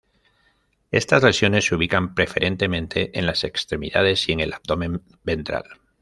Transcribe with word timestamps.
Estas 0.89 1.21
lesiones 1.21 1.65
se 1.65 1.75
ubican 1.75 2.15
preferentemente 2.15 3.15
en 3.19 3.27
las 3.27 3.43
extremidades 3.43 4.27
y 4.29 4.31
en 4.31 4.39
el 4.39 4.51
abdomen 4.53 5.03
ventral. 5.23 5.79